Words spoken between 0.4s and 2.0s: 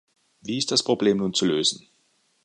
Wie ist das Problem nun zu lösen?